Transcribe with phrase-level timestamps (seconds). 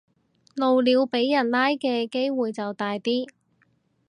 [0.55, 3.29] 露鳥俾人拉嘅機會就大啲